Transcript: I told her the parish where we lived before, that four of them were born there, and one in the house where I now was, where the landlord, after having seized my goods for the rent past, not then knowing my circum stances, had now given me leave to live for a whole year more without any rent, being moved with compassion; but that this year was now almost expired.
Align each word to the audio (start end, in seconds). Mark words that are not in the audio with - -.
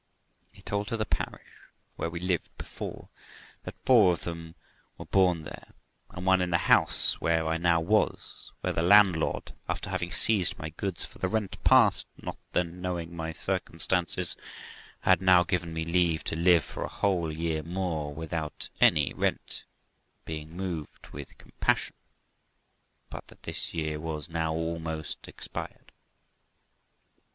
I 0.57 0.61
told 0.61 0.89
her 0.89 0.97
the 0.97 1.05
parish 1.05 1.51
where 1.95 2.09
we 2.09 2.19
lived 2.19 2.49
before, 2.57 3.09
that 3.65 3.75
four 3.85 4.13
of 4.13 4.23
them 4.23 4.55
were 4.97 5.05
born 5.05 5.43
there, 5.43 5.73
and 6.09 6.25
one 6.25 6.41
in 6.41 6.49
the 6.49 6.57
house 6.57 7.21
where 7.21 7.45
I 7.45 7.57
now 7.57 7.79
was, 7.81 8.51
where 8.61 8.73
the 8.73 8.81
landlord, 8.81 9.53
after 9.69 9.91
having 9.91 10.09
seized 10.09 10.57
my 10.57 10.69
goods 10.71 11.05
for 11.05 11.19
the 11.19 11.27
rent 11.27 11.63
past, 11.63 12.07
not 12.19 12.39
then 12.53 12.81
knowing 12.81 13.15
my 13.15 13.31
circum 13.31 13.77
stances, 13.79 14.35
had 15.01 15.21
now 15.21 15.43
given 15.43 15.71
me 15.71 15.85
leave 15.85 16.23
to 16.23 16.35
live 16.35 16.63
for 16.63 16.83
a 16.83 16.87
whole 16.89 17.31
year 17.31 17.61
more 17.61 18.11
without 18.11 18.71
any 18.79 19.13
rent, 19.13 19.65
being 20.25 20.49
moved 20.57 21.09
with 21.09 21.37
compassion; 21.37 21.93
but 23.11 23.27
that 23.27 23.43
this 23.43 23.71
year 23.75 23.99
was 23.99 24.29
now 24.29 24.51
almost 24.51 25.27
expired. 25.27 25.91